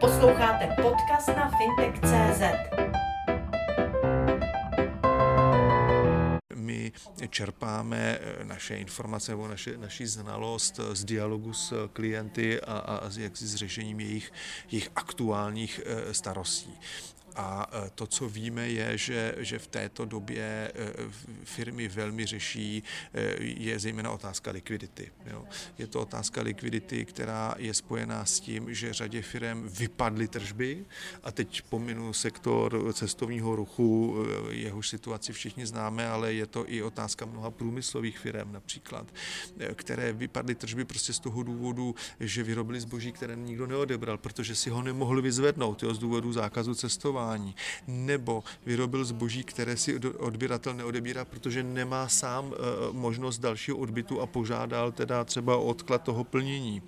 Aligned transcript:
Posloucháte 0.00 0.76
podcast 0.82 1.28
na 1.28 1.50
fintech.cz. 1.58 2.42
My 6.54 6.92
čerpáme 7.30 8.18
naše 8.42 8.76
informace 8.76 9.32
nebo 9.32 9.48
naše, 9.48 9.78
naši 9.78 10.06
znalost 10.06 10.80
z 10.92 11.04
dialogu 11.04 11.52
s 11.52 11.88
klienty 11.92 12.60
a, 12.60 12.72
a 12.78 13.10
jak 13.18 13.36
s 13.36 13.54
řešením 13.54 14.00
jejich, 14.00 14.32
jejich 14.70 14.90
aktuálních 14.96 15.80
eh, 15.86 16.14
starostí. 16.14 16.78
A 17.38 17.66
e, 17.72 17.90
to, 17.94 18.06
co 18.06 18.28
víme, 18.28 18.68
je, 18.68 18.98
že, 18.98 19.34
že 19.38 19.58
v 19.58 19.66
této 19.66 20.04
době 20.04 20.42
e, 20.42 20.72
firmy 21.44 21.88
velmi 21.88 22.26
řeší, 22.26 22.82
e, 23.14 23.42
je 23.42 23.78
zejména 23.78 24.10
otázka 24.10 24.50
likvidity. 24.50 25.10
Jo. 25.26 25.44
Je 25.78 25.86
to 25.86 26.00
otázka 26.00 26.42
likvidity, 26.42 27.04
která 27.04 27.54
je 27.58 27.74
spojená 27.74 28.24
s 28.24 28.40
tím, 28.40 28.74
že 28.74 28.92
řadě 28.92 29.22
firm 29.22 29.68
vypadly 29.68 30.28
tržby 30.28 30.84
a 31.22 31.32
teď 31.32 31.62
pominu 31.62 32.12
sektor 32.12 32.92
cestovního 32.92 33.56
ruchu, 33.56 34.16
jehož 34.50 34.88
situaci 34.88 35.32
všichni 35.32 35.66
známe, 35.66 36.08
ale 36.08 36.32
je 36.32 36.46
to 36.46 36.64
i 36.72 36.82
otázka 36.82 37.26
mnoha 37.26 37.50
průmyslových 37.50 38.18
firm 38.18 38.52
například, 38.52 39.06
které 39.74 40.12
vypadly 40.12 40.54
tržby 40.54 40.84
prostě 40.84 41.12
z 41.12 41.18
toho 41.18 41.42
důvodu, 41.42 41.94
že 42.20 42.42
vyrobili 42.42 42.80
zboží, 42.80 43.12
které 43.12 43.36
nikdo 43.36 43.66
neodebral, 43.66 44.18
protože 44.18 44.54
si 44.54 44.70
ho 44.70 44.82
nemohli 44.82 45.22
vyzvednout 45.22 45.82
jo, 45.82 45.94
z 45.94 45.98
důvodu 45.98 46.32
zákazu 46.32 46.74
cestování 46.74 47.27
cestování, 47.28 47.54
nebo 47.86 48.44
vyrobil 48.66 49.04
zboží, 49.04 49.44
které 49.44 49.76
si 49.76 49.98
odběratel 49.98 50.74
neodebírá, 50.74 51.24
protože 51.24 51.62
nemá 51.62 52.08
sám 52.08 52.52
eh, 52.52 52.58
možnost 52.92 53.38
dalšího 53.38 53.76
odbytu 53.76 54.20
a 54.20 54.26
požádal 54.26 54.92
teda 54.92 55.24
třeba 55.24 55.56
o 55.56 55.64
odklad 55.64 56.02
toho 56.02 56.24
plnění. 56.24 56.82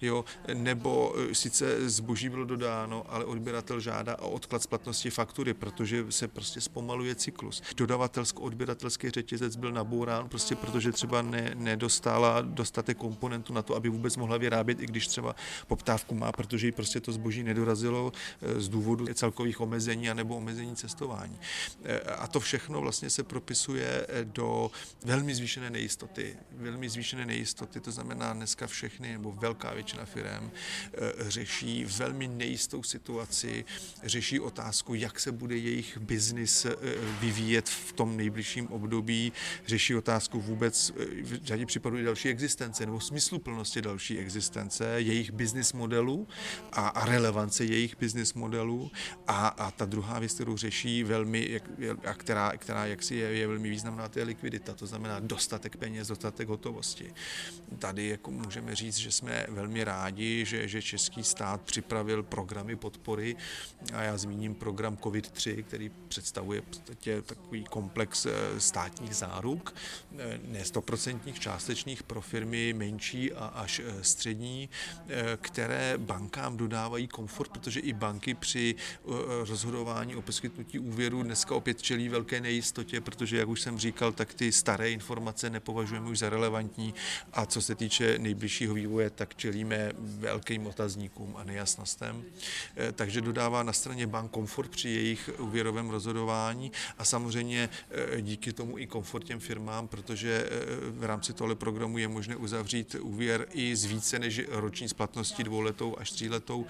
Jo? 0.00 0.24
Nebo 0.54 1.14
eh, 1.16 1.34
sice 1.34 1.88
zboží 1.88 2.28
bylo 2.28 2.44
dodáno, 2.44 3.04
ale 3.08 3.24
odběratel 3.24 3.80
žádá 3.80 4.18
o 4.18 4.30
odklad 4.30 4.62
splatnosti 4.62 5.10
faktury, 5.10 5.54
protože 5.54 6.04
se 6.10 6.28
prostě 6.28 6.60
zpomaluje 6.60 7.14
cyklus. 7.14 7.62
Dodavatelsko-odběratelský 7.76 9.10
řetězec 9.10 9.56
byl 9.56 9.72
nabourán, 9.72 10.28
prostě 10.28 10.56
protože 10.56 10.92
třeba 10.92 11.22
ne, 11.22 11.50
nedostala 11.54 12.40
dostatek 12.40 12.96
komponentů 12.96 13.52
na 13.52 13.62
to, 13.62 13.76
aby 13.76 13.88
vůbec 13.88 14.16
mohla 14.16 14.36
vyrábět, 14.36 14.80
i 14.80 14.86
když 14.86 15.06
třeba 15.06 15.34
poptávku 15.66 16.14
má, 16.14 16.32
protože 16.32 16.66
jí 16.66 16.72
prostě 16.72 17.00
to 17.00 17.12
zboží 17.12 17.42
nedorazilo 17.42 18.12
eh, 18.42 18.60
z 18.60 18.68
důvodu 18.68 19.06
celkových 19.14 19.60
omezení 19.60 19.83
omezení 19.84 20.10
anebo 20.10 20.36
omezení 20.36 20.76
cestování. 20.76 21.38
E, 21.84 22.00
a 22.00 22.26
to 22.26 22.40
všechno 22.40 22.80
vlastně 22.80 23.10
se 23.10 23.22
propisuje 23.22 24.06
e, 24.08 24.24
do 24.24 24.70
velmi 25.04 25.34
zvýšené 25.34 25.70
nejistoty. 25.70 26.36
Velmi 26.52 26.88
zvýšené 26.88 27.26
nejistoty, 27.26 27.80
to 27.80 27.92
znamená 27.92 28.32
dneska 28.32 28.66
všechny 28.66 29.12
nebo 29.12 29.32
velká 29.32 29.74
většina 29.74 30.04
firm 30.04 30.50
e, 30.50 31.30
řeší 31.30 31.84
velmi 31.84 32.28
nejistou 32.28 32.82
situaci, 32.82 33.64
řeší 34.04 34.40
otázku, 34.40 34.94
jak 34.94 35.20
se 35.20 35.32
bude 35.32 35.56
jejich 35.56 35.98
biznis 35.98 36.66
vyvíjet 37.20 37.68
v 37.68 37.92
tom 37.92 38.16
nejbližším 38.16 38.68
období, 38.68 39.32
řeší 39.66 39.94
otázku 39.94 40.40
vůbec 40.40 40.92
v 41.22 41.44
řadě 41.44 41.66
případů 41.66 42.04
další 42.04 42.28
existence 42.28 42.86
nebo 42.86 43.00
smysluplnosti 43.00 43.82
další 43.82 44.18
existence, 44.18 44.84
jejich 44.96 45.32
business 45.32 45.72
modelu 45.72 46.28
a, 46.72 46.88
a 46.88 47.04
relevance 47.04 47.64
jejich 47.64 47.96
business 47.98 48.34
modelu 48.34 48.90
a, 49.26 49.48
a 49.48 49.63
ta 49.70 49.84
druhá 49.84 50.18
věc, 50.18 50.34
kterou 50.34 50.56
řeší 50.56 51.04
velmi, 51.04 51.60
a 52.06 52.14
která, 52.14 52.52
která 52.56 52.86
jaksi 52.86 53.14
je, 53.14 53.28
je 53.28 53.46
velmi 53.46 53.70
významná, 53.70 54.08
to 54.08 54.18
je 54.18 54.24
likvidita, 54.24 54.74
to 54.74 54.86
znamená 54.86 55.20
dostatek 55.20 55.76
peněz, 55.76 56.08
dostatek 56.08 56.48
hotovosti. 56.48 57.14
Tady 57.78 58.08
jako 58.08 58.30
můžeme 58.30 58.74
říct, 58.74 58.96
že 58.96 59.12
jsme 59.12 59.46
velmi 59.48 59.84
rádi, 59.84 60.44
že, 60.44 60.68
že 60.68 60.82
český 60.82 61.24
stát 61.24 61.60
připravil 61.60 62.22
programy 62.22 62.76
podpory 62.76 63.36
a 63.92 64.02
já 64.02 64.16
zmíním 64.18 64.54
program 64.54 64.96
COVID-3, 64.96 65.62
který 65.62 65.90
představuje 66.08 66.60
v 66.60 66.64
podstatě 66.64 67.22
takový 67.22 67.64
komplex 67.64 68.26
eh, 68.26 68.60
státních 68.60 69.16
záruk, 69.16 69.74
eh, 70.18 70.40
ne 70.44 70.64
stoprocentních, 70.64 71.40
částečných 71.40 72.02
pro 72.02 72.20
firmy 72.20 72.72
menší 72.72 73.32
a 73.32 73.46
až 73.46 73.80
eh, 73.84 74.04
střední, 74.04 74.68
které 75.40 75.98
bankám 75.98 76.56
dodávají 76.56 77.08
komfort, 77.08 77.50
protože 77.50 77.80
i 77.80 77.92
banky 77.92 78.34
při 78.34 78.74
rozhodování 79.54 80.16
o 80.16 80.22
poskytnutí 80.22 80.78
úvěru 80.78 81.22
dneska 81.22 81.54
opět 81.54 81.82
čelí 81.82 82.08
velké 82.08 82.40
nejistotě, 82.40 83.00
protože, 83.00 83.36
jak 83.38 83.48
už 83.48 83.60
jsem 83.60 83.78
říkal, 83.78 84.12
tak 84.12 84.34
ty 84.34 84.52
staré 84.52 84.90
informace 84.90 85.50
nepovažujeme 85.50 86.10
už 86.10 86.18
za 86.18 86.30
relevantní 86.30 86.94
a 87.32 87.46
co 87.46 87.62
se 87.62 87.74
týče 87.74 88.18
nejbližšího 88.18 88.74
vývoje, 88.74 89.10
tak 89.10 89.34
čelíme 89.34 89.92
velkým 89.98 90.66
otazníkům 90.66 91.36
a 91.36 91.44
nejasnostem. 91.44 92.24
Eh, 92.76 92.92
takže 92.92 93.20
dodává 93.20 93.62
na 93.62 93.72
straně 93.72 94.06
bank 94.06 94.30
komfort 94.30 94.70
při 94.70 94.88
jejich 94.88 95.30
úvěrovém 95.38 95.90
rozhodování 95.90 96.72
a 96.98 97.04
samozřejmě 97.04 97.68
eh, 97.90 98.22
díky 98.22 98.52
tomu 98.52 98.78
i 98.78 98.86
komfort 98.86 99.24
těm 99.24 99.40
firmám, 99.40 99.88
protože 99.88 100.48
eh, 100.50 100.50
v 100.90 101.04
rámci 101.04 101.32
tohle 101.32 101.54
programu 101.54 101.98
je 101.98 102.08
možné 102.08 102.36
uzavřít 102.36 102.96
úvěr 103.00 103.46
i 103.52 103.76
z 103.76 103.84
více 103.84 104.18
než 104.18 104.40
roční 104.48 104.88
splatností 104.88 105.44
dvouletou 105.44 105.96
až 105.98 106.10
tříletou, 106.10 106.66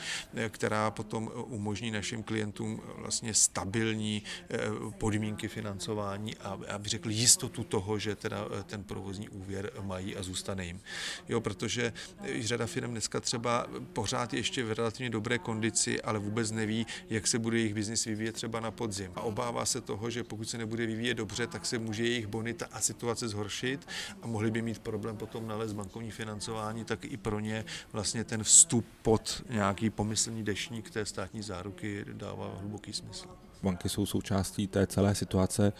která 0.48 0.90
potom 0.90 1.30
umožní 1.34 1.90
našim 1.90 2.22
klientům 2.22 2.73
vlastně 2.96 3.34
stabilní 3.34 4.22
eh, 4.50 4.58
podmínky 4.98 5.48
financování 5.48 6.36
a 6.36 6.58
aby 6.68 6.88
řekli 6.88 7.14
jistotu 7.14 7.64
toho, 7.64 7.98
že 7.98 8.16
teda 8.16 8.46
eh, 8.60 8.62
ten 8.62 8.84
provozní 8.84 9.28
úvěr 9.28 9.70
mají 9.82 10.16
a 10.16 10.22
zůstane 10.22 10.66
jim. 10.66 10.80
Jo, 11.28 11.40
protože 11.40 11.92
eh, 12.22 12.42
řada 12.42 12.66
firm 12.66 12.90
dneska 12.90 13.20
třeba 13.20 13.66
pořád 13.92 14.34
ještě 14.34 14.64
v 14.64 14.72
relativně 14.72 15.10
dobré 15.10 15.38
kondici, 15.38 16.02
ale 16.02 16.18
vůbec 16.18 16.50
neví, 16.50 16.86
jak 17.10 17.26
se 17.26 17.38
bude 17.38 17.58
jejich 17.58 17.74
biznis 17.74 18.04
vyvíjet 18.04 18.32
třeba 18.32 18.60
na 18.60 18.70
podzim. 18.70 19.12
A 19.14 19.20
obává 19.20 19.64
se 19.64 19.80
toho, 19.80 20.10
že 20.10 20.24
pokud 20.24 20.48
se 20.48 20.58
nebude 20.58 20.86
vyvíjet 20.86 21.14
dobře, 21.14 21.46
tak 21.46 21.66
se 21.66 21.78
může 21.78 22.04
jejich 22.04 22.26
bonita 22.26 22.66
a 22.72 22.80
situace 22.80 23.28
zhoršit 23.28 23.86
a 24.22 24.26
mohli 24.26 24.50
by 24.50 24.62
mít 24.62 24.78
problém 24.78 25.16
potom 25.16 25.48
nalézt 25.48 25.72
bankovní 25.72 26.10
financování, 26.10 26.84
tak 26.84 27.04
i 27.04 27.16
pro 27.16 27.40
ně 27.40 27.64
vlastně 27.92 28.24
ten 28.24 28.42
vstup 28.42 28.86
pod 29.02 29.42
nějaký 29.50 29.90
pomyslný 29.90 30.42
dešník 30.42 30.90
té 30.90 31.06
státní 31.06 31.42
záruky 31.42 32.04
dává 32.12 32.60
hluboký 32.64 32.92
smysl. 32.92 33.28
Banky 33.62 33.88
jsou 33.88 34.06
součástí 34.06 34.66
té 34.66 34.86
celé 34.86 35.14
situace. 35.14 35.72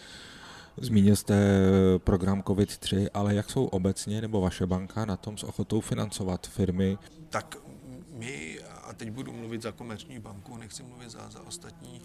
Zmínil 0.77 1.15
jste 1.15 1.35
program 1.97 2.41
COVID-3, 2.41 3.07
ale 3.13 3.35
jak 3.35 3.49
jsou 3.49 3.65
obecně 3.65 4.21
nebo 4.21 4.41
vaše 4.41 4.65
banka 4.65 5.05
na 5.05 5.17
tom 5.17 5.37
s 5.37 5.43
ochotou 5.43 5.81
financovat 5.81 6.47
firmy? 6.47 6.97
Tak 7.29 7.57
my, 8.09 8.59
a 8.83 8.93
teď 8.93 9.11
budu 9.11 9.33
mluvit 9.33 9.61
za 9.61 9.71
komerční 9.71 10.19
banku, 10.19 10.57
nechci 10.57 10.83
mluvit 10.83 11.09
za, 11.09 11.29
za 11.29 11.41
ostatní 11.41 12.01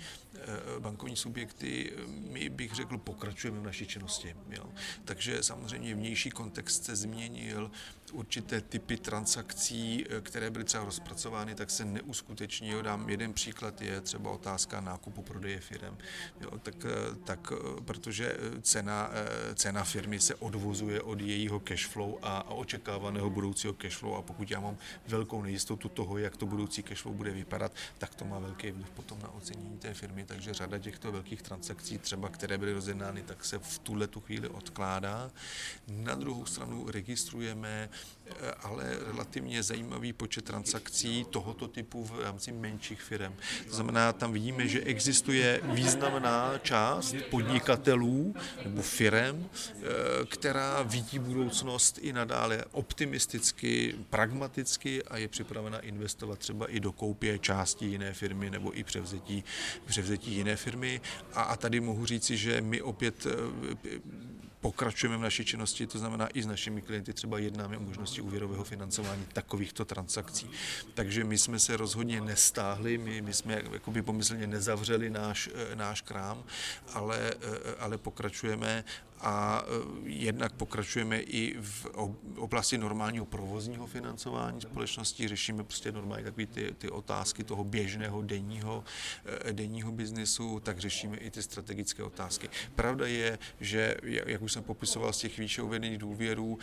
e, 0.76 0.80
bankovní 0.80 1.16
subjekty, 1.16 1.92
my 2.30 2.48
bych 2.48 2.74
řekl, 2.74 2.98
pokračujeme 2.98 3.60
v 3.60 3.64
naší 3.64 3.86
činnosti. 3.86 4.36
Jo. 4.50 4.64
Takže 5.04 5.42
samozřejmě 5.42 5.94
vnější 5.94 6.30
kontext 6.30 6.84
se 6.84 6.96
změnil, 6.96 7.70
určité 8.12 8.60
typy 8.60 8.96
transakcí, 8.96 10.06
eh, 10.10 10.20
které 10.20 10.50
byly 10.50 10.64
třeba 10.64 10.84
rozpracovány, 10.84 11.54
tak 11.54 11.70
se 11.70 11.84
neuskuteční. 11.84 12.72
Dám 12.82 13.08
jeden 13.08 13.32
příklad, 13.32 13.82
je 13.82 14.00
třeba 14.00 14.30
otázka 14.30 14.80
nákupu 14.80 15.22
prodeje 15.22 15.60
firm. 15.60 15.96
Jo, 16.40 16.58
tak, 16.58 16.74
eh, 16.84 17.14
tak, 17.24 17.52
eh, 17.52 17.80
protože 17.80 18.36
cena, 18.62 19.10
cena 19.54 19.84
firmy 19.84 20.20
se 20.20 20.34
odvozuje 20.34 21.02
od 21.02 21.20
jejího 21.20 21.60
cashflow 21.60 22.18
a, 22.22 22.38
a 22.38 22.50
očekávaného 22.50 23.30
budoucího 23.30 23.72
cashflow 23.72 24.14
a 24.14 24.22
pokud 24.22 24.50
já 24.50 24.60
mám 24.60 24.78
velkou 25.08 25.42
nejistotu 25.42 25.88
toho, 25.88 26.18
jak 26.18 26.36
to 26.36 26.46
budoucí 26.46 26.82
cashflow 26.82 27.14
bude 27.14 27.30
vypadat, 27.30 27.72
tak 27.98 28.14
to 28.14 28.24
má 28.24 28.38
velký 28.38 28.70
vliv 28.70 28.90
potom 28.90 29.18
na 29.22 29.30
ocenění 29.30 29.78
té 29.78 29.94
firmy, 29.94 30.24
takže 30.24 30.54
řada 30.54 30.78
těchto 30.78 31.12
velkých 31.12 31.42
transakcí, 31.42 31.98
třeba 31.98 32.28
které 32.28 32.58
byly 32.58 32.72
rozjednány, 32.72 33.22
tak 33.22 33.44
se 33.44 33.58
v 33.58 33.78
tuhle 33.78 34.06
tu 34.06 34.20
chvíli 34.20 34.48
odkládá. 34.48 35.30
Na 35.88 36.14
druhou 36.14 36.46
stranu 36.46 36.90
registrujeme 36.90 37.88
ale 38.62 38.98
relativně 39.06 39.62
zajímavý 39.62 40.12
počet 40.12 40.44
transakcí 40.44 41.26
tohoto 41.30 41.68
typu 41.68 42.04
v 42.04 42.20
rámci 42.20 42.52
menších 42.52 43.02
firm. 43.02 43.34
To 43.68 43.74
znamená, 43.74 44.12
tam 44.12 44.32
vidíme, 44.32 44.68
že 44.68 44.80
existuje 44.80 45.60
významná 45.64 46.58
část 46.58 47.14
podnikatelů 47.30 48.34
nebo 48.64 48.82
firm, 48.82 49.46
eh, 49.46 49.82
která 50.28 50.82
vidí 50.82 51.18
budoucnost 51.18 51.98
i 52.02 52.12
nadále 52.12 52.64
optimisticky, 52.72 53.94
pragmaticky 54.10 55.02
a 55.02 55.16
je 55.16 55.28
připravena 55.28 55.78
investovat 55.78 56.38
třeba 56.38 56.66
i 56.66 56.80
do 56.80 56.92
koupě 56.92 57.38
části 57.38 57.86
jiné 57.86 58.12
firmy 58.12 58.50
nebo 58.50 58.78
i 58.78 58.84
převzetí, 58.84 59.44
převzetí 59.86 60.30
jiné 60.30 60.56
firmy. 60.56 61.00
A, 61.34 61.42
a 61.42 61.56
tady 61.56 61.80
mohu 61.80 62.06
říci, 62.06 62.36
že 62.36 62.60
my 62.60 62.82
opět 62.82 63.26
eh, 63.26 64.00
pokračujeme 64.60 65.16
v 65.16 65.20
naší 65.20 65.44
činnosti, 65.44 65.86
to 65.86 65.98
znamená 65.98 66.26
i 66.26 66.42
s 66.42 66.46
našimi 66.46 66.82
klienty 66.82 67.12
třeba 67.12 67.38
jednáme 67.38 67.78
o 67.78 67.80
možnosti 67.80 68.20
úvěrového 68.20 68.64
financování 68.64 69.26
takovýchto 69.32 69.84
transakcí. 69.84 70.50
Takže 70.94 71.24
my 71.24 71.38
jsme 71.38 71.58
se 71.58 71.76
rozhodně 71.76 72.20
nestáhli, 72.20 72.98
my, 72.98 73.22
my 73.22 73.34
jsme 73.34 73.62
jakoby 73.72 74.02
pomyslně 74.02 74.46
nezavřeli 74.46 75.10
náš, 75.10 75.48
eh, 75.54 75.76
náš 75.76 76.00
krám, 76.00 76.44
ale, 76.92 77.30
eh, 77.30 77.74
ale 77.78 77.98
pokračujeme 77.98 78.84
a 79.20 79.62
jednak 80.04 80.52
pokračujeme 80.52 81.20
i 81.20 81.56
v 81.60 81.86
oblasti 82.36 82.78
normálního 82.78 83.26
provozního 83.26 83.86
financování 83.86 84.60
společnosti, 84.60 85.28
řešíme 85.28 85.64
prostě 85.64 85.92
normálně 85.92 86.24
takové 86.24 86.46
ty, 86.46 86.74
ty 86.78 86.90
otázky 86.90 87.44
toho 87.44 87.64
běžného 87.64 88.22
denního, 88.22 88.84
denního 89.52 89.92
biznesu, 89.92 90.60
tak 90.60 90.78
řešíme 90.78 91.16
i 91.16 91.30
ty 91.30 91.42
strategické 91.42 92.02
otázky. 92.02 92.48
Pravda 92.74 93.06
je, 93.06 93.38
že, 93.60 93.96
jak 94.02 94.42
už 94.42 94.52
jsem 94.52 94.62
popisoval 94.62 95.12
z 95.12 95.18
těch 95.18 95.38
výše 95.38 95.62
uvedených 95.62 95.98
důvěrů, 95.98 96.58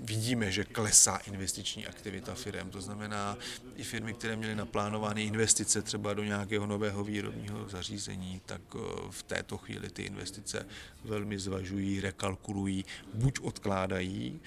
vidíme, 0.00 0.52
že 0.52 0.64
klesá 0.64 1.16
investiční 1.16 1.86
aktivita 1.86 2.34
firm. 2.34 2.70
To 2.70 2.80
znamená, 2.80 3.38
i 3.76 3.82
firmy, 3.82 4.14
které 4.14 4.36
měly 4.36 4.54
naplánovány 4.54 5.22
investice 5.22 5.82
třeba 5.82 6.14
do 6.14 6.24
nějakého 6.24 6.66
nového 6.66 7.04
výrobního 7.04 7.68
zařízení, 7.68 8.40
tak 8.46 8.60
eh, 8.74 8.78
v 9.10 9.22
této 9.22 9.58
chvíli 9.58 9.90
ty 9.90 10.02
investice 10.02 10.66
velmi 11.04 11.38
zvažují, 11.38 12.00
rekalkulují, 12.00 12.84
buď 13.14 13.40
odkládají, 13.40 14.40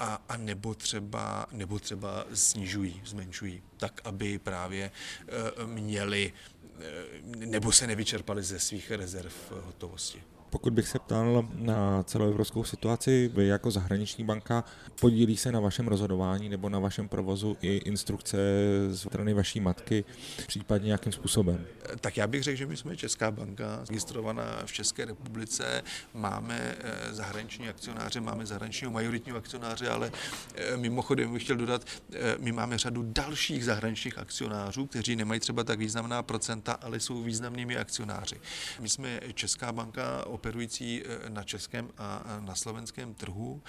a, 0.00 0.22
a 0.28 0.36
nebo, 0.36 0.74
třeba, 0.74 1.46
nebo 1.52 1.78
třeba 1.78 2.26
snižují, 2.34 3.02
zmenšují, 3.04 3.62
tak 3.76 4.00
aby 4.04 4.38
právě 4.38 4.90
e, 5.60 5.66
měli 5.66 6.32
e, 7.42 7.46
nebo 7.46 7.72
se 7.72 7.86
nevyčerpali 7.86 8.42
ze 8.42 8.60
svých 8.60 8.90
rezerv 8.90 9.32
hotovosti. 9.50 10.22
Pokud 10.54 10.72
bych 10.72 10.88
se 10.88 10.98
ptal 10.98 11.48
na 11.54 12.02
celoevropskou 12.02 12.64
situaci, 12.64 13.30
vy 13.34 13.46
jako 13.46 13.70
zahraniční 13.70 14.24
banka 14.24 14.64
podílí 15.00 15.36
se 15.36 15.52
na 15.52 15.60
vašem 15.60 15.88
rozhodování 15.88 16.48
nebo 16.48 16.68
na 16.68 16.78
vašem 16.78 17.08
provozu 17.08 17.56
i 17.62 17.76
instrukce 17.76 18.36
z 18.90 18.98
strany 18.98 19.34
vaší 19.34 19.60
matky, 19.60 20.04
případně 20.46 20.86
nějakým 20.86 21.12
způsobem? 21.12 21.66
Tak 22.00 22.16
já 22.16 22.26
bych 22.26 22.42
řekl, 22.42 22.58
že 22.58 22.66
my 22.66 22.76
jsme 22.76 22.96
Česká 22.96 23.30
banka, 23.30 23.84
registrovaná 23.88 24.62
v 24.66 24.72
České 24.72 25.04
republice, 25.04 25.82
máme 26.14 26.76
eh, 26.78 27.14
zahraniční 27.14 27.68
akcionáře, 27.68 28.20
máme 28.20 28.46
zahraničního 28.46 28.92
majoritního 28.92 29.38
akcionáře, 29.38 29.88
ale 29.88 30.12
eh, 30.54 30.76
mimochodem 30.76 31.32
bych 31.32 31.42
chtěl 31.42 31.56
dodat, 31.56 31.86
eh, 32.12 32.36
my 32.38 32.52
máme 32.52 32.78
řadu 32.78 33.02
dalších 33.06 33.64
zahraničních 33.64 34.18
akcionářů, 34.18 34.86
kteří 34.86 35.16
nemají 35.16 35.40
třeba 35.40 35.64
tak 35.64 35.78
významná 35.78 36.22
procenta, 36.22 36.72
ale 36.72 37.00
jsou 37.00 37.22
významnými 37.22 37.76
akcionáři. 37.76 38.36
My 38.80 38.88
jsme 38.88 39.20
Česká 39.34 39.72
banka 39.72 40.24
operující 40.44 41.02
eh, 41.04 41.30
na 41.30 41.42
českém 41.42 41.90
a 41.98 42.40
na 42.40 42.54
slovenském 42.54 43.14
trhu. 43.14 43.62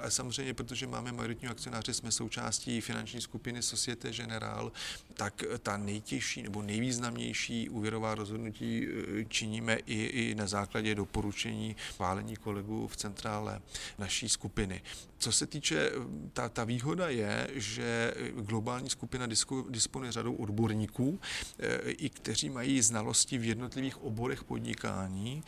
Ale 0.00 0.10
samozřejmě, 0.10 0.54
protože 0.54 0.86
máme 0.86 1.12
majoritní 1.12 1.48
akcionáře, 1.48 1.94
jsme 1.94 2.12
součástí 2.12 2.80
finanční 2.80 3.20
skupiny 3.20 3.62
Societe 3.62 4.10
General, 4.12 4.72
tak 5.14 5.44
ta 5.62 5.76
nejtěžší 5.76 6.42
nebo 6.42 6.62
nejvýznamnější 6.62 7.68
úvěrová 7.68 8.14
rozhodnutí 8.14 8.86
eh, 8.86 9.24
činíme 9.28 9.74
i, 9.74 10.04
i 10.04 10.34
na 10.34 10.46
základě 10.46 10.94
doporučení 10.94 11.76
válení 11.98 12.36
kolegů 12.36 12.88
v 12.88 12.96
centrále 12.96 13.60
naší 13.98 14.28
skupiny. 14.28 14.82
Co 15.18 15.32
se 15.32 15.46
týče, 15.46 15.90
ta, 16.32 16.48
ta 16.48 16.64
výhoda 16.64 17.08
je, 17.08 17.48
že 17.54 18.14
globální 18.40 18.90
skupina 18.90 19.26
disponuje 19.68 20.12
řadou 20.12 20.34
odborníků, 20.34 21.20
eh, 21.58 21.90
i 21.90 22.08
kteří 22.10 22.50
mají 22.50 22.82
znalosti 22.82 23.38
v 23.38 23.44
jednotlivých 23.44 24.02
oborech 24.02 24.44
podnikání. 24.44 25.42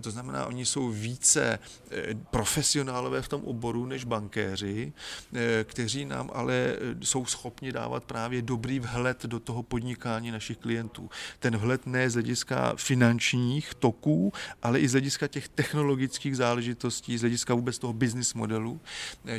To 0.00 0.11
znamená, 0.12 0.46
oni 0.46 0.66
jsou 0.66 0.88
více 0.88 1.58
eh, 1.90 2.14
profesionálové 2.30 3.22
v 3.22 3.28
tom 3.28 3.44
oboru 3.44 3.86
než 3.86 4.04
bankéři, 4.04 4.92
eh, 5.34 5.64
kteří 5.64 6.04
nám 6.04 6.30
ale 6.32 6.54
eh, 6.54 6.76
jsou 7.00 7.24
schopni 7.24 7.72
dávat 7.72 8.04
právě 8.04 8.42
dobrý 8.42 8.80
vhled 8.80 9.26
do 9.26 9.40
toho 9.40 9.62
podnikání 9.62 10.30
našich 10.30 10.58
klientů. 10.58 11.10
Ten 11.38 11.56
vhled 11.56 11.86
ne 11.86 12.10
z 12.10 12.12
hlediska 12.12 12.72
finančních 12.76 13.74
toků, 13.74 14.32
ale 14.62 14.80
i 14.80 14.88
z 14.88 14.92
hlediska 14.92 15.28
těch 15.28 15.48
technologických 15.48 16.36
záležitostí, 16.36 17.18
z 17.18 17.20
hlediska 17.20 17.54
vůbec 17.54 17.78
toho 17.78 17.92
business 17.92 18.34
modelu 18.34 18.80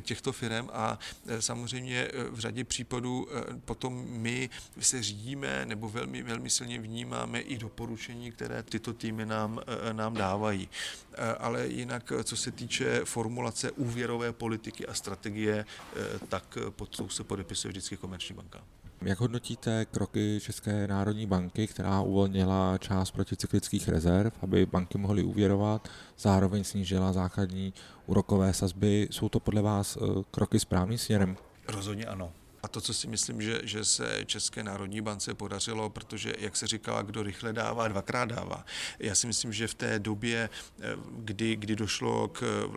těchto 0.02 0.32
firm 0.32 0.70
a 0.74 1.00
samozřejmě 1.40 2.08
v 2.32 2.40
řadě 2.40 2.64
případů 2.64 3.28
potom 3.66 4.06
my 4.08 4.50
se 4.80 5.04
řídíme 5.04 5.66
nebo 5.66 5.90
velmi, 5.90 6.24
velmi 6.24 6.50
silně 6.50 6.80
vnímáme 6.80 7.40
i 7.40 7.58
doporučení, 7.58 8.32
které 8.32 8.64
tyto 8.64 8.94
týmy 8.94 9.26
nám, 9.26 9.60
nám 9.92 10.14
dávají. 10.14 10.53
Eh, 10.54 11.36
ale 11.40 11.68
jinak, 11.68 12.12
eh, 12.20 12.24
co 12.24 12.36
se 12.38 12.52
týče 12.52 13.02
formulace 13.06 13.72
úvěrové 13.72 14.34
politiky 14.34 14.86
a 14.88 14.94
strategie, 14.94 15.66
eh, 15.96 16.00
tak 16.30 16.58
pod 16.70 16.98
tou 16.98 17.10
se 17.10 17.24
podepisuje 17.24 17.70
vždycky 17.70 17.98
komerční 17.98 18.36
banka. 18.36 18.64
Jak 19.02 19.20
hodnotíte 19.20 19.86
kroky 19.86 20.40
České 20.42 20.88
národní 20.88 21.26
banky, 21.26 21.68
která 21.68 22.02
uvolnila 22.02 22.78
část 22.78 23.12
proticyklických 23.12 23.90
rezerv, 23.90 24.32
aby 24.42 24.66
banky 24.66 24.98
mohly 24.98 25.24
úvěrovat, 25.24 25.88
zároveň 26.18 26.64
snížila 26.64 27.14
základní 27.14 27.74
úrokové 28.06 28.54
sazby? 28.54 29.08
Jsou 29.12 29.30
to 29.30 29.40
podle 29.40 29.62
vás 29.62 29.98
kroky 30.32 30.60
správným 30.60 30.98
směrem? 30.98 31.38
Rozhodně 31.68 32.06
ano. 32.06 32.32
To, 32.74 32.82
co 32.82 32.94
si 32.94 33.08
myslím, 33.08 33.42
že, 33.42 33.60
že 33.64 33.86
se 33.86 34.26
České 34.26 34.64
národní 34.64 35.02
bance 35.02 35.34
podařilo, 35.34 35.90
protože, 35.90 36.34
jak 36.40 36.56
se 36.56 36.68
říkala, 36.68 37.02
kdo 37.02 37.24
rychle 37.24 37.54
dává, 37.54 37.88
dvakrát 37.88 38.26
dává. 38.26 38.66
Já 39.00 39.16
si 39.16 39.28
myslím, 39.28 39.54
že 39.54 39.68
v 39.68 39.74
té 39.74 40.00
době, 40.00 40.50
eh, 40.80 40.96
kdy, 41.10 41.56
kdy 41.56 41.76
došlo 41.76 42.28
k 42.28 42.70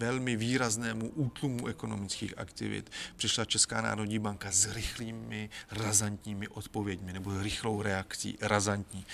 velmi 0.00 0.36
výraznému 0.36 1.08
útlumu 1.08 1.66
ekonomických 1.66 2.38
aktivit 2.38 2.90
přišla 3.16 3.44
Česká 3.44 3.80
národní 3.80 4.18
banka 4.18 4.52
s 4.52 4.72
rychlými, 4.72 5.50
razantními 5.70 6.48
odpověďmi 6.48 7.12
nebo 7.12 7.42
rychlou 7.42 7.82
reakcí, 7.82 8.38
razantní. 8.40 9.06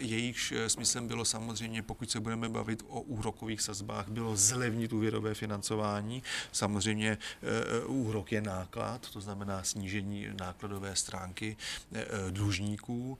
Jejichž 0.00 0.52
eh, 0.52 0.68
smyslem 0.68 1.08
bylo 1.08 1.24
samozřejmě, 1.24 1.82
pokud 1.82 2.10
se 2.10 2.20
budeme 2.20 2.48
bavit 2.48 2.82
o 2.88 3.00
úrokových 3.00 3.60
sazbách, 3.60 4.08
bylo 4.08 4.36
zlevnit 4.36 4.92
úvěrové 4.92 5.34
financování. 5.34 6.22
Samozřejmě 6.52 7.18
eh, 7.18 7.84
úrok 7.84 8.32
je 8.32 8.40
náklad, 8.40 9.10
to 9.10 9.20
znamená 9.20 9.62
snížení 9.62 10.26
nákladové 10.40 10.96
stránky 10.96 11.56
eh, 11.92 12.04
dlužníků, 12.30 13.18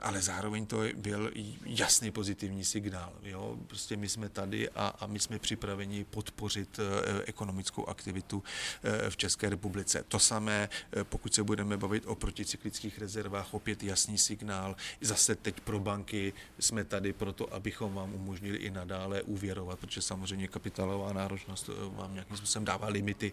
ale 0.00 0.22
zároveň 0.22 0.66
to 0.66 0.80
byl 0.96 1.32
jasný 1.64 2.10
pozitivní 2.10 2.64
signál. 2.64 3.12
Jo? 3.22 3.56
Prostě 3.66 3.96
my 3.96 4.08
jsme 4.08 4.28
tady 4.28 4.70
a, 4.70 4.86
a 5.00 5.06
my 5.06 5.18
jsme 5.20 5.38
připraveni 5.38 6.04
podporovat 6.04 6.41
podpořit 6.42 6.78
eh, 6.78 7.22
ekonomickou 7.26 7.86
aktivitu 7.86 8.42
eh, 8.82 9.10
v 9.10 9.16
České 9.16 9.50
republice. 9.50 10.04
To 10.08 10.18
samé, 10.18 10.68
eh, 10.92 11.04
pokud 11.04 11.34
se 11.34 11.42
budeme 11.42 11.76
bavit 11.76 12.06
o 12.06 12.14
proticyklických 12.14 12.98
rezervách, 12.98 13.54
opět 13.54 13.82
jasný 13.82 14.18
signál. 14.18 14.76
Zase 15.00 15.34
teď 15.34 15.60
pro 15.60 15.80
banky 15.80 16.32
jsme 16.58 16.84
tady 16.84 17.12
proto, 17.12 17.54
abychom 17.54 17.94
vám 17.94 18.14
umožnili 18.14 18.58
i 18.58 18.70
nadále 18.70 19.22
úvěrovat, 19.22 19.78
protože 19.78 20.02
samozřejmě 20.02 20.48
kapitálová 20.48 21.12
náročnost 21.12 21.70
vám 21.94 22.14
nějakým 22.14 22.36
způsobem 22.36 22.64
dává 22.64 22.88
limity 22.88 23.32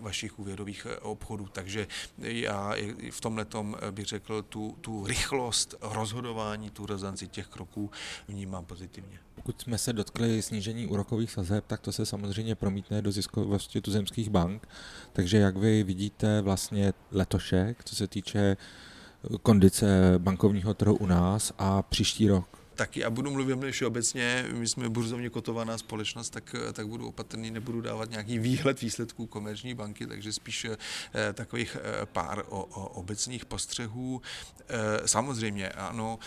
vašich 0.00 0.38
úvěrových 0.38 0.86
obchodů. 1.02 1.48
Takže 1.52 1.86
já 2.18 2.74
v 3.10 3.20
tomhle 3.20 3.46
bych 3.90 4.06
řekl 4.06 4.42
tu, 4.42 4.76
tu 4.80 5.06
rychlost 5.06 5.74
rozhodování, 5.80 6.70
tu 6.70 6.86
razanci 6.86 7.28
těch 7.28 7.46
kroků 7.46 7.90
vnímám 8.28 8.64
pozitivně. 8.64 9.18
Pokud 9.34 9.60
jsme 9.60 9.78
se 9.78 9.92
dotkli 9.92 10.42
snížení 10.42 10.86
úrokových 10.86 11.30
sazeb, 11.30 11.64
tak 11.66 11.80
to 11.80 11.92
se 11.92 12.06
samozřejmě 12.14 12.54
promítne 12.54 13.02
do 13.02 13.12
ziskovosti 13.12 13.80
tuzemských 13.80 14.30
bank. 14.30 14.68
Takže 15.12 15.38
jak 15.38 15.56
vy 15.56 15.82
vidíte 15.82 16.40
vlastně 16.40 16.92
letošek, 17.10 17.84
co 17.84 17.96
se 17.96 18.06
týče 18.06 18.56
kondice 19.42 20.14
bankovního 20.18 20.74
trhu 20.74 20.94
u 20.96 21.06
nás 21.06 21.52
a 21.58 21.82
příští 21.82 22.28
rok? 22.28 22.46
Tak 22.74 22.96
já 22.96 23.10
budu 23.10 23.30
mluvit 23.30 23.60
než 23.60 23.82
obecně, 23.82 24.44
my 24.52 24.68
jsme 24.68 24.88
burzovně 24.88 25.30
kotovaná 25.30 25.78
společnost, 25.78 26.30
tak, 26.30 26.54
tak 26.72 26.88
budu 26.88 27.08
opatrný, 27.08 27.50
nebudu 27.50 27.80
dávat 27.80 28.10
nějaký 28.10 28.38
výhled 28.38 28.80
výsledků 28.80 29.26
komerční 29.26 29.74
banky, 29.74 30.06
takže 30.06 30.32
spíš 30.32 30.64
eh, 30.64 30.76
takových 31.32 31.76
eh, 31.80 32.06
pár 32.06 32.44
o, 32.48 32.64
o 32.64 32.88
obecných 32.88 33.44
postřehů. 33.44 34.22
Eh, 34.68 35.08
samozřejmě, 35.08 35.68
ano, 35.68 36.18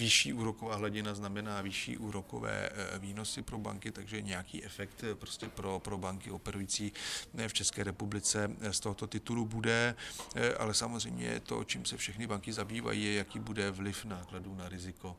vyšší 0.00 0.32
úroková 0.32 0.76
hladina 0.76 1.14
znamená 1.14 1.60
vyšší 1.60 1.98
úrokové 1.98 2.70
eh, 2.72 2.98
výnosy 2.98 3.42
pro 3.42 3.58
banky, 3.58 3.90
takže 3.90 4.22
nějaký 4.22 4.64
efekt 4.64 5.04
eh, 5.04 5.14
prostě 5.14 5.48
pro, 5.48 5.78
pro 5.78 5.98
banky 5.98 6.30
operující 6.30 6.92
eh, 7.38 7.48
v 7.48 7.52
České 7.52 7.84
republice 7.84 8.50
z 8.70 8.80
tohoto 8.80 9.06
titulu 9.06 9.46
bude, 9.46 9.94
ale 10.58 10.74
samozřejmě 10.74 11.40
to, 11.40 11.64
čím 11.64 11.84
se 11.84 11.96
všechny 11.96 12.26
banky 12.26 12.52
zabývají, 12.52 13.04
je, 13.04 13.14
jaký 13.14 13.38
bude 13.38 13.70
vliv 13.70 14.04
nákladů 14.04 14.54
na 14.54 14.68
riziko, 14.68 15.16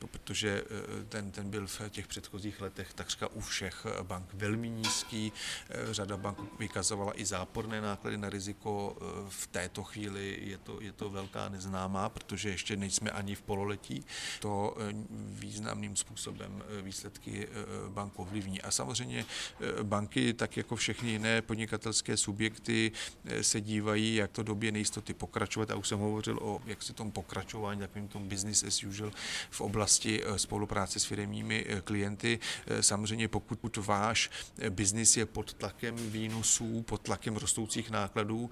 no, 0.00 0.06
protože 0.06 0.64
ten, 1.08 1.30
ten 1.30 1.50
byl 1.50 1.66
v 1.66 1.80
těch 1.90 2.06
předchozích 2.06 2.60
letech 2.60 2.94
takřka 2.94 3.28
u 3.28 3.40
všech 3.40 3.86
bank 4.02 4.26
velmi 4.32 4.68
nízký. 4.68 5.32
Řada 5.90 6.16
bank 6.16 6.38
vykazovala 6.58 7.20
i 7.20 7.24
záporné 7.24 7.80
náklady 7.80 8.16
na 8.16 8.30
riziko. 8.30 8.96
V 9.28 9.46
této 9.46 9.82
chvíli 9.82 10.38
je 10.42 10.58
to, 10.58 10.80
je 10.80 10.92
to 10.92 11.10
velká 11.10 11.48
neznámá, 11.48 12.08
protože 12.08 12.48
ještě 12.48 12.76
nejsme 12.76 13.10
ani 13.10 13.34
v 13.34 13.42
pololetí 13.42 14.04
to 14.40 14.76
významným 15.10 15.96
způsobem 15.96 16.62
výsledky 16.82 17.48
bank 17.88 18.12
ovlivní. 18.16 18.62
A 18.62 18.70
samozřejmě 18.70 19.24
banky, 19.82 20.32
tak 20.34 20.56
jako 20.56 20.76
všechny 20.76 21.10
jiné 21.10 21.42
podnikatelské 21.42 22.16
subjekty, 22.16 22.92
se 23.40 23.60
dívají, 23.60 24.14
jak 24.14 24.30
to 24.30 24.42
době 24.42 24.72
nejistoty 24.72 25.14
pokračovat. 25.14 25.70
A 25.70 25.76
už 25.76 25.88
jsem 25.88 25.98
hovořil 25.98 26.38
o 26.42 26.60
jak 26.66 26.82
se 26.82 26.92
tom 26.92 27.10
pokračování, 27.10 27.80
takovým 27.80 28.08
tom 28.08 28.28
business 28.28 28.64
as 28.64 28.82
usual 28.82 29.12
v 29.50 29.60
oblasti 29.60 30.22
spolupráce 30.36 31.00
s 31.00 31.04
firmními 31.04 31.66
klienty. 31.84 32.38
Samozřejmě 32.80 33.28
pokud 33.28 33.76
váš 33.76 34.30
biznis 34.70 35.16
je 35.16 35.26
pod 35.26 35.54
tlakem 35.54 35.96
výnosů, 35.96 36.82
pod 36.82 37.00
tlakem 37.02 37.36
rostoucích 37.36 37.90
nákladů, 37.90 38.50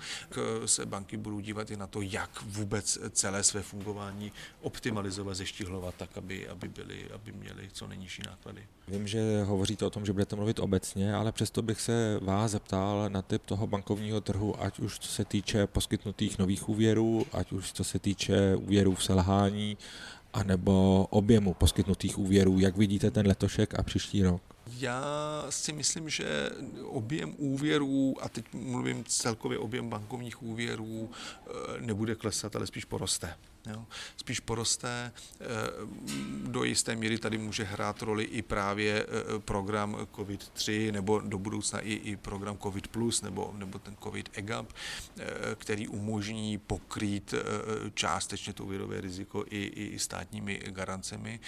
se 0.67 0.87
banky 0.87 1.17
budou 1.17 1.41
dívat 1.41 1.71
i 1.71 1.77
na 1.77 1.87
to, 1.87 2.03
jak 2.03 2.43
vůbec 2.43 2.99
celé 3.11 3.43
své 3.43 3.63
fungování 3.63 4.33
optimalizovat, 4.61 5.37
zeštihlovat 5.63 5.95
tak, 5.95 6.19
aby, 6.19 6.49
aby, 6.49 6.69
byly, 6.69 7.11
aby 7.15 7.33
měly 7.33 7.69
co 7.73 7.87
nejnižší 7.87 8.23
náklady. 8.27 8.67
Vím, 8.89 9.09
že 9.09 9.43
hovoříte 9.45 9.87
o 9.87 9.91
tom, 9.91 10.07
že 10.07 10.13
budete 10.13 10.37
mluvit 10.37 10.59
obecně, 10.59 11.15
ale 11.15 11.33
přesto 11.33 11.63
bych 11.63 11.81
se 11.81 12.19
vás 12.23 12.51
zeptal 12.51 13.09
na 13.09 13.23
typ 13.23 13.43
toho 13.45 13.67
bankovního 13.67 14.21
trhu, 14.21 14.63
ať 14.63 14.79
už 14.79 14.99
co 14.99 15.09
se 15.09 15.25
týče 15.25 15.67
poskytnutých 15.67 16.39
nových 16.39 16.69
úvěrů, 16.69 17.27
ať 17.33 17.53
už 17.53 17.73
co 17.73 17.85
se 17.85 17.99
týče 17.99 18.57
úvěrů 18.57 18.95
v 18.95 19.05
selhání, 19.05 19.77
anebo 20.33 21.07
objemu 21.11 21.55
poskytnutých 21.55 22.19
úvěrů. 22.19 22.59
Jak 22.59 22.77
vidíte 22.77 23.11
ten 23.11 23.27
letošek 23.27 23.79
a 23.79 23.83
příští 23.83 24.23
rok? 24.23 24.43
Já 24.79 25.03
si 25.51 25.73
myslím, 25.73 26.09
že 26.09 26.51
objem 26.85 27.35
úvěrů, 27.39 28.17
a 28.21 28.29
teď 28.29 28.45
mluvím 28.53 29.05
celkově 29.05 29.59
objem 29.59 29.89
bankovních 29.89 30.43
úvěrů, 30.43 31.11
eh, 31.11 31.51
nebude 31.81 32.15
klesat, 32.15 32.57
ale 32.57 32.67
spíš 32.67 32.85
poroste. 32.85 33.35
Jo. 33.67 33.87
Spíš 34.17 34.41
poroste. 34.41 35.13
Eh, 35.41 35.47
do 36.47 36.65
jisté 36.65 36.97
míry 36.97 37.19
tady 37.19 37.39
může 37.39 37.65
hrát 37.65 38.03
roli 38.03 38.25
i 38.25 38.43
právě 38.43 39.07
eh, 39.07 39.39
program 39.39 39.95
COVID-3 39.95 40.93
nebo 40.93 41.21
do 41.21 41.39
budoucna 41.39 41.81
i, 41.81 41.93
i 41.93 42.17
program 42.17 42.59
COVID+, 42.59 42.89
plus 42.89 43.23
nebo, 43.23 43.55
nebo 43.57 43.79
ten 43.79 43.97
COVID 44.03 44.29
EGAP, 44.33 44.73
eh, 44.73 45.25
který 45.55 45.89
umožní 45.89 46.59
pokrýt 46.59 47.35
částečně 47.95 48.53
to 48.53 48.65
úvěrové 48.65 49.01
riziko 49.01 49.45
i, 49.51 49.65
i 49.65 49.99
státními 49.99 50.61
garancemi. 50.67 51.41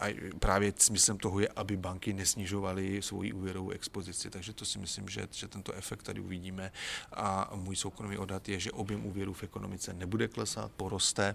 A 0.00 0.14
právě 0.38 0.72
smyslem 0.76 1.18
toho 1.18 1.40
je, 1.40 1.48
aby 1.48 1.76
banky 1.76 2.12
nesnižovaly 2.12 3.02
svoji 3.02 3.32
úvěrovou 3.32 3.70
expozici. 3.70 4.30
Takže 4.30 4.52
to 4.52 4.64
si 4.64 4.78
myslím, 4.78 5.08
že, 5.08 5.28
že 5.30 5.48
tento 5.48 5.72
efekt 5.72 6.02
tady 6.02 6.20
uvidíme. 6.20 6.72
A 7.12 7.50
můj 7.54 7.76
soukromý 7.76 8.18
odhad 8.18 8.48
je, 8.48 8.60
že 8.60 8.72
objem 8.72 9.06
úvěrů 9.06 9.32
v 9.32 9.42
ekonomice 9.42 9.92
nebude 9.92 10.28
klesat, 10.28 10.72
poroste 10.72 11.34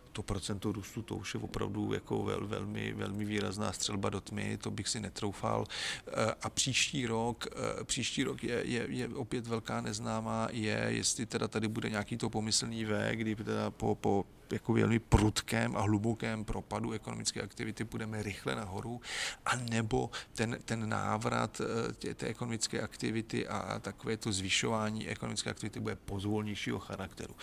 to 0.11 0.23
procento 0.23 0.71
růstu, 0.71 1.01
to 1.01 1.15
už 1.15 1.33
je 1.33 1.39
opravdu 1.39 1.93
jako 1.93 2.23
vel, 2.23 2.47
velmi, 2.47 2.93
velmi 2.93 3.25
výrazná 3.25 3.73
střelba 3.73 4.09
do 4.09 4.21
tmy, 4.21 4.57
to 4.57 4.71
bych 4.71 4.87
si 4.87 4.99
netroufal. 4.99 5.65
Eh, 6.07 6.11
a 6.41 6.49
příští 6.49 7.05
rok, 7.05 7.47
eh, 7.51 7.83
příští 7.83 8.23
rok 8.23 8.43
je, 8.43 8.61
je, 8.65 8.85
je 8.89 9.07
opět 9.07 9.47
velká 9.47 9.81
neznámá, 9.81 10.47
je, 10.51 10.85
jestli 10.87 11.25
teda 11.25 11.47
tady 11.47 11.67
bude 11.67 11.89
nějaký 11.89 12.17
to 12.17 12.29
pomyslný 12.29 12.85
V, 12.85 13.11
kdy 13.15 13.35
teda 13.35 13.71
po, 13.71 13.95
po 13.95 14.25
jako 14.51 14.73
velmi 14.73 14.99
prudkém 14.99 15.77
a 15.77 15.81
hlubokém 15.81 16.45
propadu 16.45 16.91
ekonomické 16.91 17.41
aktivity 17.41 17.85
půjdeme 17.85 18.23
rychle 18.23 18.55
nahoru, 18.55 19.01
a 19.45 19.55
nebo 19.55 20.09
ten, 20.33 20.57
ten 20.65 20.89
návrat 20.89 21.61
eh, 21.61 21.93
tě, 21.93 22.13
té 22.13 22.27
ekonomické 22.27 22.81
aktivity 22.81 23.47
a 23.47 23.79
takové 23.79 24.17
to 24.17 24.31
zvyšování 24.31 25.07
ekonomické 25.07 25.49
aktivity 25.49 25.79
bude 25.79 25.95
pozvolnějšího 25.95 26.79
charakteru. 26.79 27.35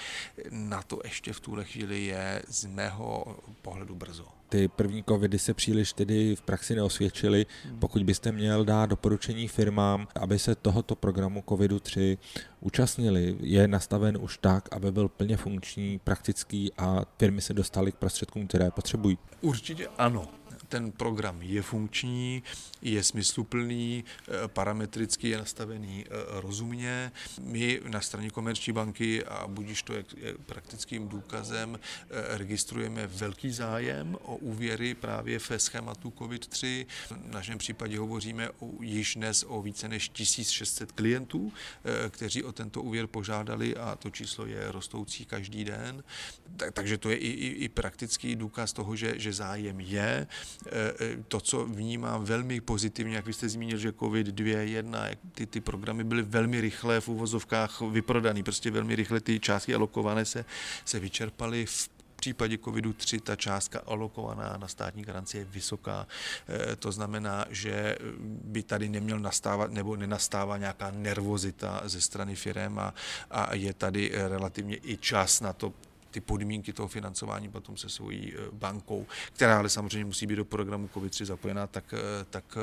Na 0.50 0.82
to 0.82 1.00
ještě 1.04 1.32
v 1.32 1.40
tuhle 1.40 1.64
chvíli 1.64 2.04
je 2.04 2.42
z 2.59 2.67
mého 2.67 3.37
pohledu 3.62 3.95
brzo 3.95 4.38
ty 4.49 4.69
první 4.69 5.05
covidy 5.09 5.38
se 5.38 5.55
příliš 5.55 5.93
tedy 5.93 6.37
v 6.37 6.43
praxi 6.43 6.75
neosvědčily. 6.75 7.47
Hmm. 7.65 7.79
Pokud 7.79 8.03
byste 8.03 8.33
měl 8.33 8.65
dát 8.65 8.87
doporučení 8.87 9.49
firmám, 9.49 10.09
aby 10.15 10.38
se 10.38 10.55
tohoto 10.55 10.97
programu 10.97 11.45
covidu 11.49 11.81
3 11.81 12.19
účastnili, 12.61 13.37
je 13.41 13.69
nastaven 13.69 14.19
už 14.21 14.38
tak, 14.38 14.69
aby 14.73 14.93
byl 14.93 15.09
plně 15.09 15.37
funkční, 15.37 15.99
praktický 15.99 16.73
a 16.79 17.05
firmy 17.19 17.41
se 17.41 17.55
dostaly 17.55 17.93
k 17.93 17.97
prostředkům, 17.97 18.47
které 18.47 18.71
potřebují? 18.71 19.19
Určitě 19.41 19.88
ano 19.99 20.29
ten 20.68 20.92
program 20.92 21.42
je 21.42 21.62
funkční, 21.62 22.42
je 22.82 23.04
smysluplný, 23.04 24.04
eh, 24.28 24.48
parametricky 24.48 25.28
je 25.28 25.38
nastavený 25.38 26.04
eh, 26.06 26.10
rozumně. 26.40 27.12
My 27.40 27.80
na 27.88 28.00
straně 28.00 28.30
Komerční 28.30 28.72
banky, 28.72 29.25
a 29.25 29.46
budíš 29.46 29.82
to 29.82 29.92
je 29.92 30.04
praktickým 30.46 31.08
důkazem, 31.08 31.78
eh, 32.10 32.38
registrujeme 32.38 33.06
velký 33.06 33.50
zájem 33.50 34.16
o 34.22 34.37
úvěry 34.37 34.94
právě 34.94 35.38
ve 35.50 35.58
schématu 35.58 36.10
COVID-3. 36.10 36.87
V 37.10 37.32
našem 37.32 37.58
případě 37.58 37.98
hovoříme 37.98 38.50
o, 38.50 38.82
již 38.82 39.14
dnes 39.14 39.44
o 39.48 39.62
více 39.62 39.88
než 39.88 40.08
1600 40.08 40.92
klientů, 40.92 41.52
kteří 42.10 42.44
o 42.44 42.52
tento 42.52 42.82
úvěr 42.82 43.06
požádali 43.06 43.76
a 43.76 43.96
to 43.96 44.10
číslo 44.10 44.46
je 44.46 44.72
rostoucí 44.72 45.25
každý 45.25 45.64
den. 45.64 46.04
Takže 46.72 46.98
to 46.98 47.10
je 47.10 47.16
i, 47.16 47.28
i, 47.28 47.46
i 47.46 47.68
praktický 47.68 48.37
důkaz 48.37 48.72
toho, 48.72 48.96
že, 48.96 49.18
že 49.18 49.32
zájem 49.32 49.80
je. 49.80 50.26
Eh, 50.67 50.93
eh, 51.00 51.17
to, 51.29 51.41
co 51.41 51.65
vnímám 51.65 52.25
velmi 52.25 52.61
pozitivně, 52.61 53.17
jak 53.17 53.27
vy 53.27 53.33
jste 53.33 53.49
zmínil, 53.49 53.79
že 53.79 53.91
COVID-2, 53.91 54.59
1, 54.59 55.07
ty, 55.33 55.47
ty 55.47 55.61
programy 55.61 56.05
byly 56.05 56.23
velmi 56.23 56.61
rychle 56.61 57.00
v 57.00 57.09
uvozovkách 57.09 57.81
vyprodaný, 57.81 58.43
prostě 58.43 58.71
velmi 58.71 58.95
rychle 58.97 59.21
ty 59.21 59.41
částky 59.41 59.75
alokované 59.75 60.25
se, 60.25 60.45
se 60.85 60.99
vyčerpaly 60.99 61.67
v 61.67 61.91
případě 62.17 62.57
covidu-3 62.57 63.21
ta 63.21 63.37
částka 63.37 63.81
alokovaná 63.87 64.57
na 64.57 64.69
státní 64.69 65.03
garanci 65.03 65.38
je 65.38 65.45
vysoká. 65.45 66.07
Eh, 66.49 66.77
to 66.77 66.93
znamená, 66.93 67.45
že 67.50 67.97
by 68.21 68.62
tady 68.62 68.88
neměl 68.88 69.19
nastávat 69.19 69.73
nebo 69.73 69.97
nenastává 69.97 70.59
nějaká 70.59 70.91
nervozita 70.91 71.83
ze 71.85 72.00
strany 72.00 72.35
firm 72.35 72.79
a, 72.79 72.95
a 73.31 73.55
je 73.55 73.75
tady 73.75 74.11
relativně 74.15 74.77
i 74.83 74.97
čas 74.97 75.41
na 75.41 75.53
to 75.53 75.73
ty 76.11 76.21
podmínky 76.21 76.73
toho 76.73 76.88
financování 76.88 77.49
potom 77.49 77.77
se 77.77 77.88
svojí 77.88 78.33
eh, 78.35 78.38
bankou, 78.53 79.07
která 79.33 79.59
ale 79.59 79.69
samozřejmě 79.69 80.05
musí 80.05 80.27
být 80.27 80.37
do 80.37 80.45
programu 80.45 80.88
COVID-3 80.95 81.25
zapojená, 81.25 81.67
tak, 81.67 81.95
eh, 81.95 82.25
tak 82.31 82.59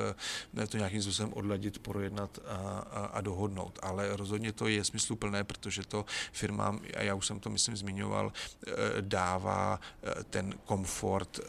eh, 0.58 0.68
to 0.68 0.78
nějakým 0.78 1.02
způsobem 1.02 1.34
odladit, 1.34 1.80
projednat 1.80 2.40
a, 2.48 2.56
a, 2.92 3.06
a 3.06 3.22
dohodnout. 3.22 3.80
Ale 3.82 4.18
rozhodně 4.18 4.52
to 4.52 4.68
je 4.68 4.84
smysluplné, 4.84 5.44
protože 5.44 5.84
to 5.84 6.06
firmám, 6.32 6.80
a 6.98 7.02
já 7.02 7.16
už 7.16 7.28
jsem 7.28 7.40
to 7.40 7.50
myslím 7.50 7.78
zmiňoval, 7.78 8.34
dává 9.02 9.80
ten 10.30 10.54
komfort 10.66 11.40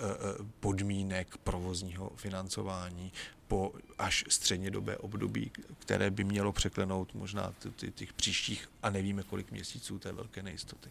podmínek 0.61 1.37
provozního 1.37 2.12
financování 2.17 3.12
po 3.49 3.73
až 3.99 4.25
střednědobé 4.29 4.97
období, 4.97 5.53
které 5.79 6.11
by 6.11 6.25
mělo 6.25 6.53
překlenout 6.53 7.15
možná 7.15 7.55
těch 7.95 8.12
příštích 8.12 8.69
a 8.83 8.91
nevíme 8.91 9.23
kolik 9.23 9.50
měsíců 9.50 9.99
té 9.99 10.12
velké 10.12 10.43
nejistoty. 10.43 10.91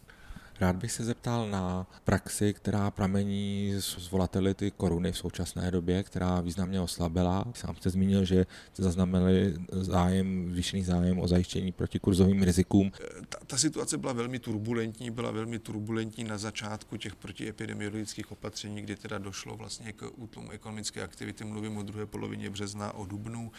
Rád 0.60 0.76
bych 0.76 0.92
se 0.92 1.04
zeptal 1.04 1.50
na 1.50 1.88
praxi, 2.04 2.54
která 2.54 2.92
pramení 2.92 3.74
z 3.80 4.12
volatility 4.12 4.72
koruny 4.72 5.12
v 5.12 5.18
současné 5.18 5.72
době, 5.72 6.04
která 6.04 6.42
významně 6.42 6.82
oslabila. 6.82 7.46
Sám 7.54 7.76
jste 7.76 7.90
zmínil, 7.90 8.26
že 8.26 8.46
jste 8.74 8.84
zaznamenali 8.84 9.54
zájem, 9.72 10.52
zvýšený 10.52 10.84
zájem 10.84 11.20
o 11.20 11.28
zajištění 11.28 11.72
proti 11.72 12.00
kurzovým 12.00 12.44
rizikům. 12.44 12.92
Ta, 13.30 13.38
ta 13.48 13.58
situace 13.58 13.98
byla 13.98 14.14
velmi 14.14 14.40
turbulentní, 14.40 15.12
byla 15.12 15.32
velmi 15.32 15.60
turbulentní 15.60 16.24
na 16.24 16.38
začátku 16.38 16.98
těch 16.98 17.16
protiepidemiologických 17.16 18.32
opatření, 18.32 18.82
kdy 18.82 18.96
teda 18.96 19.18
došlo 19.18 19.58
vlastně 19.58 19.94
k 19.94 20.12
útlumu 20.16 20.52
ekonomické 20.52 21.04
aktivity, 21.04 21.44
mluvím 21.44 21.78
o 21.78 21.84
druhé 21.84 22.06
polovině 22.06 22.50
března, 22.50 22.94
o 22.94 23.06
dubnu, 23.06 23.52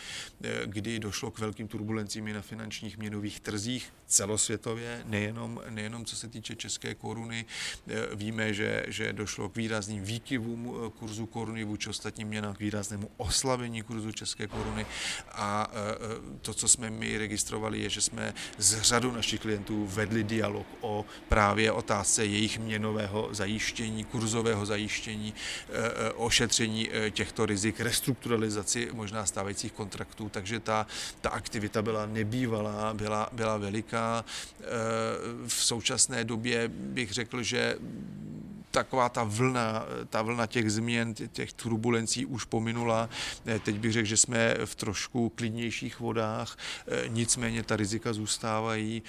eh, 0.42 0.62
kdy 0.66 0.98
došlo 0.98 1.30
k 1.30 1.38
velkým 1.38 1.68
turbulencím 1.68 2.28
i 2.28 2.32
na 2.32 2.42
finančních 2.42 2.98
měnových 2.98 3.40
trzích 3.40 3.92
celosvětově, 4.06 5.02
nejenom, 5.04 5.60
nejenom 5.70 6.04
co 6.04 6.16
se 6.16 6.28
týče 6.28 6.56
České 6.56 6.85
české 6.86 6.94
koruny. 6.94 7.44
Eh, 7.88 8.16
víme, 8.16 8.54
že, 8.54 8.84
že 8.88 9.12
došlo 9.12 9.48
k 9.48 9.56
výrazným 9.56 10.04
výkyvům 10.04 10.70
eh, 10.70 10.90
kurzu 10.98 11.26
koruny 11.26 11.64
vůči 11.64 11.90
ostatním 11.90 12.28
měnám, 12.28 12.54
k 12.54 12.60
výraznému 12.60 13.10
oslabení 13.16 13.82
kurzu 13.82 14.12
české 14.12 14.46
koruny 14.46 14.86
a 15.32 15.66
eh, 15.66 16.38
to, 16.42 16.54
co 16.54 16.68
jsme 16.68 16.90
my 16.90 17.18
registrovali, 17.18 17.82
je, 17.82 17.90
že 17.90 18.00
jsme 18.00 18.34
z 18.58 18.82
řadu 18.82 19.12
našich 19.12 19.40
klientů 19.40 19.86
vedli 19.86 20.24
dialog 20.24 20.66
o 20.80 21.04
právě 21.28 21.72
otázce 21.72 22.24
jejich 22.24 22.58
měnového 22.58 23.28
zajištění, 23.32 24.04
kurzového 24.04 24.66
zajištění, 24.66 25.34
ošetření 26.14 26.90
těchto 27.10 27.46
rizik, 27.46 27.80
restrukturalizaci 27.80 28.88
možná 28.92 29.26
stávajících 29.26 29.72
kontraktů, 29.72 30.28
takže 30.28 30.60
ta, 30.60 30.86
ta 31.20 31.30
aktivita 31.30 31.82
byla 31.82 32.06
nebývalá, 32.06 32.94
byla, 32.94 33.28
byla 33.32 33.56
veliká. 33.56 34.24
V 35.46 35.54
současné 35.64 36.24
době 36.24 36.70
bych 36.76 37.12
řekl, 37.12 37.42
že 37.42 37.76
taková 38.70 39.08
ta 39.08 39.24
vlna, 39.24 39.86
ta 40.08 40.22
vlna 40.22 40.46
těch 40.46 40.72
změn, 40.72 41.14
těch 41.14 41.52
turbulencí 41.52 42.26
už 42.26 42.44
pominula. 42.44 43.08
Teď 43.62 43.78
bych 43.78 43.92
řekl, 43.92 44.06
že 44.06 44.16
jsme 44.16 44.54
v 44.64 44.74
trošku 44.74 45.28
klidnějších 45.28 46.00
vodách, 46.00 46.58
nicméně 47.08 47.62
ta 47.62 47.76
rizika 47.76 48.12
zůstávají 48.12 49.02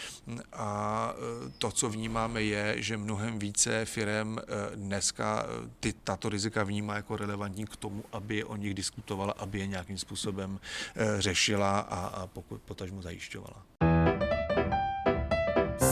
a 0.54 1.14
to, 1.58 1.72
co 1.72 1.90
vnímáme, 1.90 2.44
je, 2.44 2.76
že 2.78 2.98
mnohem 2.98 3.40
více 3.40 3.86
firm 3.86 4.38
dneska 4.76 5.46
ty, 5.80 5.94
tato 6.04 6.30
rizika 6.30 6.64
vnímá 6.64 6.96
jako 6.96 7.18
relevantní 7.18 7.66
k 7.66 7.76
tomu, 7.76 8.04
aby 8.12 8.44
o 8.44 8.56
nich 8.56 8.74
diskutovala, 8.74 9.34
aby 9.38 9.60
je 9.60 9.68
nějakým 9.68 9.98
způsobem 9.98 10.60
řešila 11.20 11.80
a, 11.80 12.08
a 12.08 12.28
pokud 12.28 12.62
potažmo 12.62 13.02
zajišťovala. 13.02 13.97